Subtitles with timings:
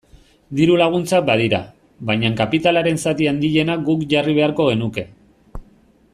[0.59, 1.59] Diru-laguntzak badira,
[2.11, 5.07] baina kapitalaren zati handiena guk jarri beharko genuke.